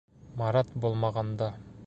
[0.41, 1.53] Марат булмағанда.